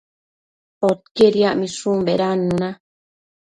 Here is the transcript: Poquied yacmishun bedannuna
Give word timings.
Poquied 0.79 1.33
yacmishun 1.41 1.99
bedannuna 2.05 2.69